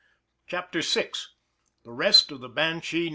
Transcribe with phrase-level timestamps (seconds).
[0.47, 1.11] CHAPTER VI
[1.83, 3.09] THE REST OF THE BANSHEE NO.